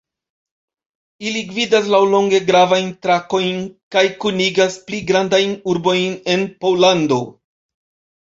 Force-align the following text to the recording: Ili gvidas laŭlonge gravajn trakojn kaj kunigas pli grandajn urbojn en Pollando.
Ili 1.31 1.41
gvidas 1.49 1.89
laŭlonge 1.95 2.39
gravajn 2.47 2.87
trakojn 3.05 3.59
kaj 3.97 4.03
kunigas 4.23 4.79
pli 4.87 5.03
grandajn 5.11 5.53
urbojn 5.75 6.17
en 6.37 6.47
Pollando. 6.65 7.21